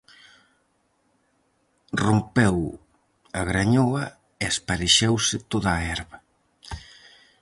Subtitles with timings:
[2.05, 2.57] Rompeu
[3.39, 6.17] a grañoa e esparexeuse toda a herba.